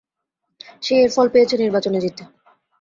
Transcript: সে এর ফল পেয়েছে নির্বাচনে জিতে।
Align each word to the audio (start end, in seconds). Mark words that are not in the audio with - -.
সে 0.83 0.93
এর 0.95 1.09
ফল 1.15 1.27
পেয়েছে 1.33 1.55
নির্বাচনে 1.57 1.99
জিতে। 2.03 2.23